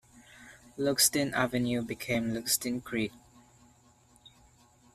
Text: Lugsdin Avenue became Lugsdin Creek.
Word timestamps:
Lugsdin 0.79 1.31
Avenue 1.33 1.83
became 1.83 2.31
Lugsdin 2.33 2.83
Creek. 2.83 3.11